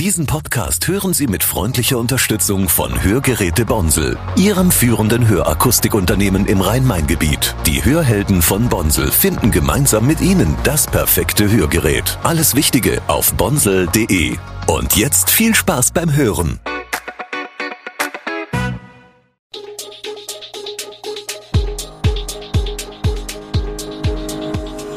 Diesen 0.00 0.24
Podcast 0.24 0.88
hören 0.88 1.12
Sie 1.12 1.26
mit 1.26 1.44
freundlicher 1.44 1.98
Unterstützung 1.98 2.70
von 2.70 3.04
Hörgeräte 3.04 3.66
Bonsel, 3.66 4.16
Ihrem 4.34 4.70
führenden 4.70 5.28
Hörakustikunternehmen 5.28 6.46
im 6.46 6.62
Rhein-Main-Gebiet. 6.62 7.54
Die 7.66 7.84
Hörhelden 7.84 8.40
von 8.40 8.70
Bonsel 8.70 9.10
finden 9.10 9.50
gemeinsam 9.50 10.06
mit 10.06 10.22
Ihnen 10.22 10.56
das 10.64 10.86
perfekte 10.86 11.52
Hörgerät. 11.52 12.18
Alles 12.22 12.54
Wichtige 12.54 13.02
auf 13.08 13.34
bonsel.de. 13.34 14.38
Und 14.68 14.96
jetzt 14.96 15.28
viel 15.28 15.54
Spaß 15.54 15.90
beim 15.90 16.16
Hören. 16.16 16.58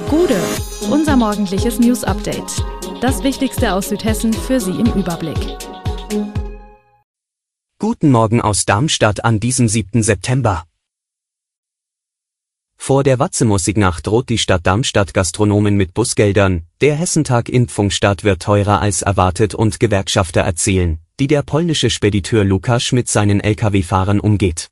Gude, 0.09 0.39
unser 0.89 1.17
morgendliches 1.17 1.77
News 1.77 2.05
Update. 2.05 2.63
Das 3.03 3.21
Wichtigste 3.21 3.73
aus 3.73 3.89
Südhessen 3.89 4.31
für 4.31 4.61
Sie 4.61 4.71
im 4.71 4.85
Überblick. 4.93 5.57
Guten 7.77 8.11
Morgen 8.11 8.39
aus 8.39 8.63
Darmstadt 8.63 9.25
an 9.25 9.41
diesem 9.41 9.67
7. 9.67 10.01
September. 10.01 10.63
Vor 12.77 13.03
der 13.03 13.19
Watzemusiknacht 13.19 14.07
droht 14.07 14.29
die 14.29 14.37
Stadt 14.37 14.65
Darmstadt 14.65 15.13
Gastronomen 15.13 15.75
mit 15.75 15.93
Busgeldern. 15.93 16.63
Der 16.79 16.95
Hessentag 16.95 17.49
in 17.49 17.67
Pfungstadt 17.67 18.23
wird 18.23 18.41
teurer 18.41 18.79
als 18.79 19.01
erwartet 19.01 19.53
und 19.53 19.81
Gewerkschafter 19.81 20.39
erzählen, 20.39 20.99
wie 21.17 21.27
der 21.27 21.41
polnische 21.41 21.89
Spediteur 21.89 22.45
Lukasz 22.45 22.93
mit 22.93 23.09
seinen 23.09 23.41
Lkw-Fahrern 23.41 24.21
umgeht. 24.21 24.69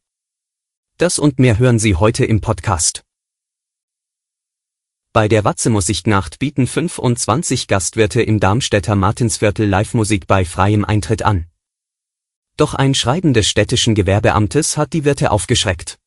Das 0.98 1.20
und 1.20 1.37
mehr 1.37 1.59
hören 1.59 1.79
Sie 1.79 1.95
heute 1.95 2.23
im 2.23 2.39
Podcast. 2.39 3.03
Bei 5.13 5.27
der 5.27 5.43
Watzemusiknacht 5.43 6.39
bieten 6.39 6.65
25 6.65 7.67
Gastwirte 7.67 8.21
im 8.21 8.39
Darmstädter 8.39 8.95
Martinsviertel 8.95 9.67
Live-Musik 9.67 10.25
bei 10.25 10.45
freiem 10.45 10.85
Eintritt 10.85 11.23
an. 11.23 11.47
Doch 12.55 12.75
ein 12.75 12.93
Schreiben 12.93 13.34
des 13.34 13.45
städtischen 13.49 13.93
Gewerbeamtes 13.93 14.77
hat 14.77 14.93
die 14.93 15.04
Wirte 15.04 15.32
aufgeschreckt. 15.32 15.99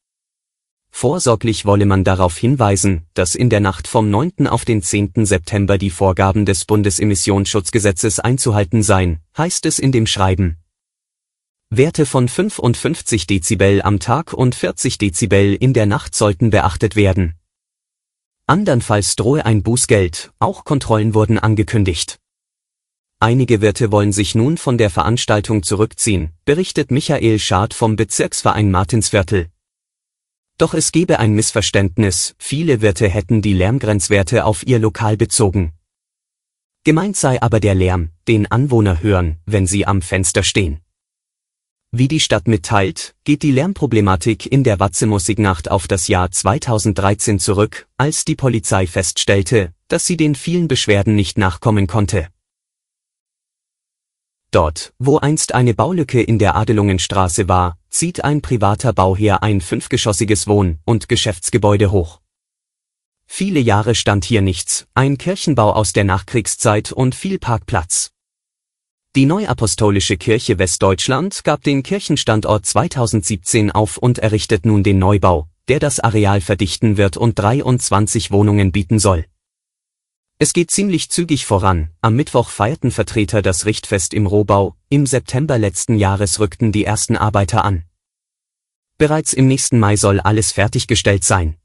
Vorsorglich 0.90 1.66
wolle 1.66 1.84
man 1.84 2.02
darauf 2.02 2.38
hinweisen, 2.38 3.02
dass 3.12 3.34
in 3.34 3.50
der 3.50 3.60
Nacht 3.60 3.88
vom 3.88 4.08
9. 4.08 4.46
auf 4.46 4.64
den 4.64 4.80
10. 4.80 5.26
September 5.26 5.76
die 5.76 5.90
Vorgaben 5.90 6.46
des 6.46 6.64
Bundesemissionsschutzgesetzes 6.64 8.20
einzuhalten 8.20 8.82
seien, 8.82 9.20
heißt 9.36 9.66
es 9.66 9.78
in 9.78 9.92
dem 9.92 10.06
Schreiben. 10.06 10.56
Werte 11.68 12.06
von 12.06 12.26
55 12.26 13.26
Dezibel 13.26 13.82
am 13.82 14.00
Tag 14.00 14.32
und 14.32 14.54
40 14.54 14.96
Dezibel 14.96 15.54
in 15.54 15.74
der 15.74 15.84
Nacht 15.84 16.14
sollten 16.14 16.48
beachtet 16.48 16.96
werden. 16.96 17.34
Andernfalls 18.46 19.16
drohe 19.16 19.46
ein 19.46 19.62
Bußgeld, 19.62 20.30
auch 20.38 20.64
Kontrollen 20.64 21.14
wurden 21.14 21.38
angekündigt. 21.38 22.18
Einige 23.18 23.62
Wirte 23.62 23.90
wollen 23.90 24.12
sich 24.12 24.34
nun 24.34 24.58
von 24.58 24.76
der 24.76 24.90
Veranstaltung 24.90 25.62
zurückziehen, 25.62 26.32
berichtet 26.44 26.90
Michael 26.90 27.38
Schad 27.38 27.72
vom 27.72 27.96
Bezirksverein 27.96 28.70
Martinsviertel. 28.70 29.46
Doch 30.58 30.74
es 30.74 30.92
gebe 30.92 31.20
ein 31.20 31.32
Missverständnis, 31.32 32.34
viele 32.38 32.82
Wirte 32.82 33.08
hätten 33.08 33.40
die 33.40 33.54
Lärmgrenzwerte 33.54 34.44
auf 34.44 34.66
ihr 34.66 34.78
Lokal 34.78 35.16
bezogen. 35.16 35.72
Gemeint 36.84 37.16
sei 37.16 37.40
aber 37.40 37.60
der 37.60 37.74
Lärm, 37.74 38.10
den 38.28 38.50
Anwohner 38.50 39.02
hören, 39.02 39.38
wenn 39.46 39.66
sie 39.66 39.86
am 39.86 40.02
Fenster 40.02 40.42
stehen. 40.42 40.83
Wie 41.96 42.08
die 42.08 42.18
Stadt 42.18 42.48
mitteilt, 42.48 43.14
geht 43.22 43.44
die 43.44 43.52
Lärmproblematik 43.52 44.50
in 44.50 44.64
der 44.64 44.80
Watzemusiknacht 44.80 45.70
auf 45.70 45.86
das 45.86 46.08
Jahr 46.08 46.28
2013 46.28 47.38
zurück, 47.38 47.86
als 47.96 48.24
die 48.24 48.34
Polizei 48.34 48.88
feststellte, 48.88 49.72
dass 49.86 50.04
sie 50.04 50.16
den 50.16 50.34
vielen 50.34 50.66
Beschwerden 50.66 51.14
nicht 51.14 51.38
nachkommen 51.38 51.86
konnte. 51.86 52.26
Dort, 54.50 54.92
wo 54.98 55.18
einst 55.18 55.54
eine 55.54 55.72
Baulücke 55.72 56.20
in 56.20 56.40
der 56.40 56.56
Adelungenstraße 56.56 57.46
war, 57.46 57.78
zieht 57.90 58.24
ein 58.24 58.42
privater 58.42 58.92
Bauherr 58.92 59.44
ein 59.44 59.60
fünfgeschossiges 59.60 60.48
Wohn- 60.48 60.80
und 60.84 61.08
Geschäftsgebäude 61.08 61.92
hoch. 61.92 62.20
Viele 63.24 63.60
Jahre 63.60 63.94
stand 63.94 64.24
hier 64.24 64.42
nichts, 64.42 64.88
ein 64.94 65.16
Kirchenbau 65.16 65.72
aus 65.72 65.92
der 65.92 66.02
Nachkriegszeit 66.02 66.90
und 66.90 67.14
viel 67.14 67.38
Parkplatz. 67.38 68.13
Die 69.16 69.26
Neuapostolische 69.26 70.16
Kirche 70.16 70.58
Westdeutschland 70.58 71.44
gab 71.44 71.62
den 71.62 71.84
Kirchenstandort 71.84 72.66
2017 72.66 73.70
auf 73.70 73.96
und 73.96 74.18
errichtet 74.18 74.66
nun 74.66 74.82
den 74.82 74.98
Neubau, 74.98 75.46
der 75.68 75.78
das 75.78 76.00
Areal 76.00 76.40
verdichten 76.40 76.96
wird 76.96 77.16
und 77.16 77.38
23 77.38 78.32
Wohnungen 78.32 78.72
bieten 78.72 78.98
soll. 78.98 79.26
Es 80.40 80.52
geht 80.52 80.72
ziemlich 80.72 81.10
zügig 81.10 81.46
voran. 81.46 81.90
Am 82.00 82.16
Mittwoch 82.16 82.48
feierten 82.48 82.90
Vertreter 82.90 83.40
das 83.40 83.66
Richtfest 83.66 84.14
im 84.14 84.26
Rohbau, 84.26 84.74
im 84.88 85.06
September 85.06 85.58
letzten 85.58 85.96
Jahres 85.96 86.40
rückten 86.40 86.72
die 86.72 86.84
ersten 86.84 87.16
Arbeiter 87.16 87.64
an. 87.64 87.84
Bereits 88.98 89.32
im 89.32 89.46
nächsten 89.46 89.78
Mai 89.78 89.94
soll 89.94 90.18
alles 90.18 90.50
fertiggestellt 90.50 91.22
sein. 91.22 91.56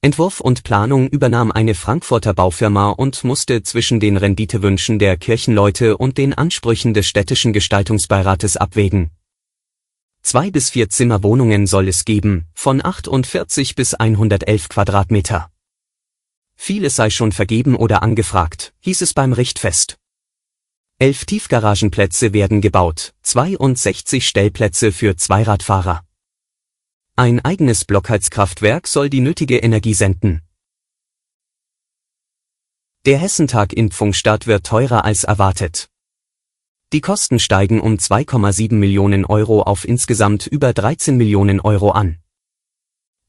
Entwurf 0.00 0.38
und 0.38 0.62
Planung 0.62 1.08
übernahm 1.08 1.50
eine 1.50 1.74
Frankfurter 1.74 2.32
Baufirma 2.32 2.90
und 2.90 3.24
musste 3.24 3.64
zwischen 3.64 3.98
den 3.98 4.16
Renditewünschen 4.16 5.00
der 5.00 5.16
Kirchenleute 5.16 5.96
und 5.96 6.18
den 6.18 6.34
Ansprüchen 6.34 6.94
des 6.94 7.08
städtischen 7.08 7.52
Gestaltungsbeirates 7.52 8.56
abwägen. 8.56 9.10
Zwei 10.22 10.52
bis 10.52 10.70
vier 10.70 10.88
Zimmerwohnungen 10.88 11.66
soll 11.66 11.88
es 11.88 12.04
geben, 12.04 12.46
von 12.54 12.84
48 12.84 13.74
bis 13.74 13.94
111 13.94 14.68
Quadratmeter. 14.68 15.50
Vieles 16.54 16.94
sei 16.94 17.10
schon 17.10 17.32
vergeben 17.32 17.74
oder 17.74 18.02
angefragt, 18.04 18.72
hieß 18.80 19.00
es 19.02 19.14
beim 19.14 19.32
Richtfest. 19.32 19.96
Elf 21.00 21.24
Tiefgaragenplätze 21.24 22.32
werden 22.32 22.60
gebaut, 22.60 23.14
62 23.22 24.26
Stellplätze 24.26 24.92
für 24.92 25.16
Zweiradfahrer. 25.16 26.07
Ein 27.18 27.44
eigenes 27.44 27.84
Blockheizkraftwerk 27.84 28.86
soll 28.86 29.10
die 29.10 29.18
nötige 29.18 29.56
Energie 29.56 29.92
senden. 29.92 30.40
Der 33.06 33.18
Hessentag 33.18 33.72
in 33.72 33.90
Pfungstadt 33.90 34.46
wird 34.46 34.64
teurer 34.64 35.04
als 35.04 35.24
erwartet. 35.24 35.88
Die 36.92 37.00
Kosten 37.00 37.40
steigen 37.40 37.80
um 37.80 37.94
2,7 37.94 38.72
Millionen 38.74 39.24
Euro 39.24 39.62
auf 39.62 39.84
insgesamt 39.84 40.46
über 40.46 40.72
13 40.72 41.16
Millionen 41.16 41.58
Euro 41.58 41.90
an. 41.90 42.18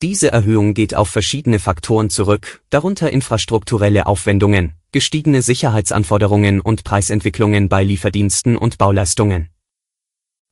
Diese 0.03 0.31
Erhöhung 0.31 0.75
geht 0.75 0.93
auf 0.93 1.09
verschiedene 1.09 1.57
Faktoren 1.57 2.11
zurück, 2.11 2.61
darunter 2.69 3.09
infrastrukturelle 3.09 4.05
Aufwendungen, 4.05 4.73
gestiegene 4.91 5.41
Sicherheitsanforderungen 5.41 6.61
und 6.61 6.83
Preisentwicklungen 6.83 7.69
bei 7.69 7.83
Lieferdiensten 7.83 8.55
und 8.55 8.77
Bauleistungen. 8.77 9.49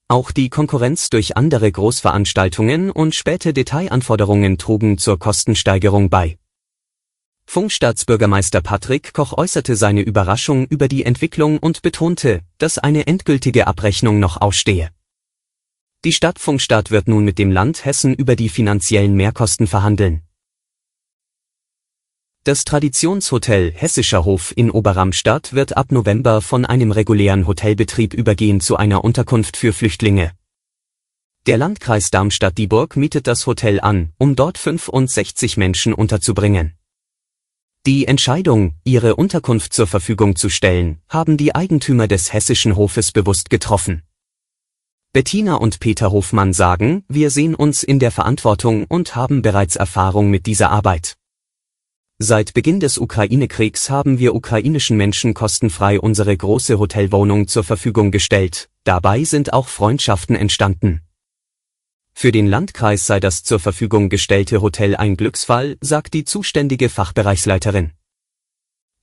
Auch 0.09 0.31
die 0.31 0.49
Konkurrenz 0.49 1.09
durch 1.09 1.35
andere 1.35 1.69
Großveranstaltungen 1.69 2.91
und 2.91 3.13
späte 3.13 3.51
Detailanforderungen 3.51 4.57
trugen 4.57 4.97
zur 4.97 5.19
Kostensteigerung 5.19 6.09
bei. 6.09 6.37
Funkstaatsbürgermeister 7.45 8.61
Patrick 8.61 9.13
Koch 9.13 9.33
äußerte 9.37 9.75
seine 9.75 10.01
Überraschung 10.01 10.65
über 10.67 10.87
die 10.87 11.03
Entwicklung 11.03 11.57
und 11.59 11.81
betonte, 11.81 12.41
dass 12.57 12.77
eine 12.77 13.05
endgültige 13.07 13.67
Abrechnung 13.67 14.19
noch 14.19 14.39
ausstehe. 14.39 14.91
Die 16.05 16.13
Stadt 16.13 16.39
Funkstadt 16.39 16.89
wird 16.89 17.09
nun 17.09 17.25
mit 17.25 17.37
dem 17.37 17.51
Land 17.51 17.83
Hessen 17.83 18.13
über 18.13 18.37
die 18.37 18.49
finanziellen 18.49 19.13
Mehrkosten 19.13 19.67
verhandeln. 19.67 20.26
Das 22.47 22.63
Traditionshotel 22.63 23.73
Hessischer 23.73 24.23
Hof 24.23 24.53
in 24.55 24.71
Oberramstadt 24.71 25.51
wird 25.51 25.75
ab 25.75 25.91
November 25.91 26.41
von 26.41 26.63
einem 26.63 26.93
regulären 26.93 27.45
Hotelbetrieb 27.45 28.13
übergehen 28.13 28.61
zu 28.61 28.77
einer 28.77 29.03
Unterkunft 29.03 29.57
für 29.57 29.73
Flüchtlinge. 29.73 30.31
Der 31.45 31.57
Landkreis 31.57 32.09
Darmstadt-Dieburg 32.09 32.95
mietet 32.95 33.27
das 33.27 33.47
Hotel 33.47 33.81
an, 33.81 34.13
um 34.17 34.37
dort 34.37 34.57
65 34.57 35.57
Menschen 35.57 35.93
unterzubringen. 35.93 36.77
Die 37.85 38.07
Entscheidung, 38.07 38.75
ihre 38.85 39.17
Unterkunft 39.17 39.73
zur 39.73 39.87
Verfügung 39.87 40.37
zu 40.37 40.47
stellen, 40.47 41.01
haben 41.09 41.35
die 41.35 41.53
Eigentümer 41.53 42.07
des 42.07 42.31
Hessischen 42.31 42.77
Hofes 42.77 43.11
bewusst 43.11 43.49
getroffen. 43.49 44.03
Bettina 45.11 45.55
und 45.55 45.81
Peter 45.81 46.13
Hofmann 46.13 46.53
sagen, 46.53 47.03
wir 47.09 47.29
sehen 47.29 47.55
uns 47.55 47.83
in 47.83 47.99
der 47.99 48.11
Verantwortung 48.11 48.85
und 48.85 49.17
haben 49.17 49.41
bereits 49.41 49.75
Erfahrung 49.75 50.29
mit 50.29 50.45
dieser 50.45 50.69
Arbeit. 50.69 51.16
Seit 52.19 52.55
Beginn 52.55 52.79
des 52.79 52.97
Ukraine-Kriegs 52.97 53.91
haben 53.91 54.17
wir 54.17 54.33
ukrainischen 54.33 54.97
Menschen 54.97 55.35
kostenfrei 55.35 55.99
unsere 55.99 56.35
große 56.35 56.79
Hotelwohnung 56.79 57.47
zur 57.47 57.63
Verfügung 57.63 58.09
gestellt, 58.09 58.69
dabei 58.85 59.23
sind 59.23 59.53
auch 59.53 59.67
Freundschaften 59.67 60.35
entstanden. 60.35 61.01
Für 62.13 62.31
den 62.31 62.47
Landkreis 62.47 63.05
sei 63.05 63.19
das 63.19 63.43
zur 63.43 63.59
Verfügung 63.59 64.09
gestellte 64.09 64.63
Hotel 64.63 64.95
ein 64.95 65.15
Glücksfall, 65.15 65.77
sagt 65.79 66.15
die 66.15 66.25
zuständige 66.25 66.89
Fachbereichsleiterin. 66.89 67.91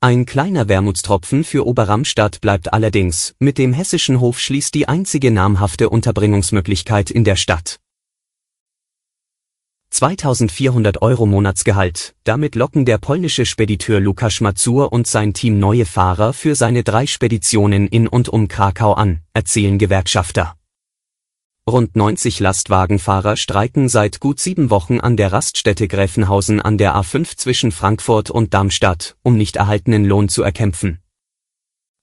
Ein 0.00 0.26
kleiner 0.26 0.68
Wermutstropfen 0.68 1.44
für 1.44 1.68
Oberramstadt 1.68 2.40
bleibt 2.40 2.72
allerdings, 2.72 3.36
mit 3.38 3.58
dem 3.58 3.72
hessischen 3.72 4.18
Hof 4.18 4.40
schließt 4.40 4.74
die 4.74 4.88
einzige 4.88 5.30
namhafte 5.30 5.88
Unterbringungsmöglichkeit 5.88 7.12
in 7.12 7.22
der 7.22 7.36
Stadt. 7.36 7.78
2400 9.94 11.02
Euro 11.02 11.24
Monatsgehalt. 11.24 12.16
Damit 12.24 12.56
locken 12.56 12.84
der 12.84 12.98
polnische 12.98 13.46
Spediteur 13.46 14.00
Lukasz 14.00 14.40
Mazur 14.40 14.92
und 14.92 15.06
sein 15.06 15.34
Team 15.34 15.60
neue 15.60 15.86
Fahrer 15.86 16.32
für 16.32 16.56
seine 16.56 16.82
drei 16.82 17.06
Speditionen 17.06 17.86
in 17.86 18.08
und 18.08 18.28
um 18.28 18.48
Krakau 18.48 18.94
an, 18.94 19.20
erzählen 19.34 19.78
Gewerkschafter. 19.78 20.56
Rund 21.70 21.94
90 21.94 22.40
Lastwagenfahrer 22.40 23.36
streiken 23.36 23.88
seit 23.88 24.18
gut 24.18 24.40
sieben 24.40 24.68
Wochen 24.68 24.98
an 24.98 25.16
der 25.16 25.32
Raststätte 25.32 25.86
Gräfenhausen 25.86 26.60
an 26.60 26.76
der 26.76 26.96
A5 26.96 27.36
zwischen 27.36 27.70
Frankfurt 27.70 28.30
und 28.30 28.52
Darmstadt, 28.52 29.14
um 29.22 29.36
nicht 29.36 29.54
erhaltenen 29.54 30.04
Lohn 30.04 30.28
zu 30.28 30.42
erkämpfen. 30.42 31.03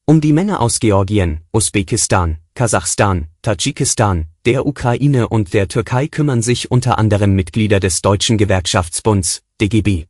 Um 0.05 0.19
die 0.19 0.33
Männer 0.33 0.61
aus 0.61 0.79
Georgien, 0.79 1.41
Usbekistan, 1.53 2.37
Kasachstan, 2.55 3.27
Tadschikistan, 3.41 4.25
der 4.45 4.65
Ukraine 4.65 5.29
und 5.29 5.53
der 5.53 5.67
Türkei 5.67 6.07
kümmern 6.07 6.41
sich 6.41 6.71
unter 6.71 6.97
anderem 6.97 7.33
Mitglieder 7.33 7.79
des 7.79 8.01
Deutschen 8.01 8.37
Gewerkschaftsbunds, 8.37 9.43
DGB. 9.61 10.07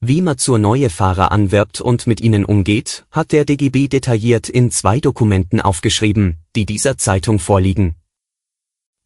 Wie 0.00 0.22
Mazur 0.22 0.58
neue 0.58 0.90
Fahrer 0.90 1.32
anwirbt 1.32 1.80
und 1.80 2.06
mit 2.06 2.20
ihnen 2.20 2.44
umgeht, 2.44 3.04
hat 3.10 3.32
der 3.32 3.44
DGB 3.44 3.88
detailliert 3.88 4.48
in 4.48 4.70
zwei 4.70 5.00
Dokumenten 5.00 5.60
aufgeschrieben, 5.60 6.38
die 6.54 6.66
dieser 6.66 6.96
Zeitung 6.96 7.38
vorliegen. 7.38 7.96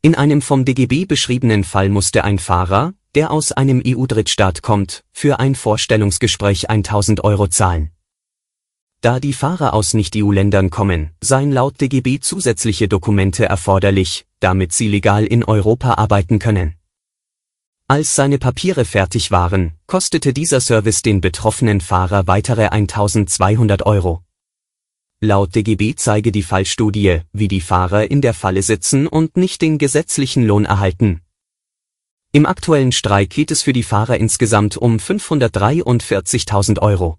In 0.03 0.15
einem 0.15 0.43
vom 0.43 0.65
DGB 0.65 1.07
beschriebenen 1.07 1.65
Fall 1.65 1.89
musste 1.89 2.25
ein 2.25 2.39
Fahrer, 2.39 2.93
der 3.15 3.31
aus 3.31 3.53
einem 3.53 3.83
EU-Drittstaat 3.85 4.63
kommt, 4.63 5.05
für 5.13 5.41
ein 5.41 5.55
Vorstellungsgespräch 5.55 6.69
1000 6.69 7.25
Euro 7.25 7.49
zahlen. 7.49 7.91
Da 9.01 9.21
die 9.21 9.33
Fahrer 9.33 9.75
aus 9.75 9.95
Nicht-EU-Ländern 9.95 10.71
kommen, 10.71 11.11
seien 11.23 11.53
laut 11.53 11.81
DGB 11.81 12.19
zusätzliche 12.19 12.89
Dokumente 12.89 13.45
erforderlich, 13.45 14.27
damit 14.41 14.73
sie 14.73 14.89
legal 14.89 15.25
in 15.25 15.45
Europa 15.45 15.95
arbeiten 15.95 16.41
können. 16.41 16.75
Als 17.87 18.17
seine 18.17 18.39
Papiere 18.39 18.85
fertig 18.85 19.31
waren, 19.31 19.75
kostete 19.87 20.33
dieser 20.33 20.61
Service 20.61 21.03
den 21.03 21.21
betroffenen 21.21 21.81
Fahrer 21.81 22.27
weitere 22.27 22.71
1200 22.71 23.87
Euro. 23.87 24.25
Laut 25.21 25.55
DGB 25.55 25.95
zeige 25.95 26.33
die 26.33 26.43
Fallstudie, 26.43 27.21
wie 27.33 27.49
die 27.49 27.61
Fahrer 27.61 28.11
in 28.11 28.21
der 28.21 28.35
Falle 28.35 28.63
sitzen 28.63 29.07
und 29.07 29.37
nicht 29.37 29.63
den 29.63 29.79
gesetzlichen 29.79 30.45
Lohn 30.45 30.65
erhalten. 30.65 31.23
Im 32.33 32.47
aktuellen 32.47 32.91
Streik 32.91 33.31
geht 33.31 33.53
es 33.53 33.63
für 33.63 33.73
die 33.73 33.85
Fahrer 33.85 34.17
insgesamt 34.17 34.77
um 34.77 34.97
543.000 34.97 36.81
Euro. 36.81 37.19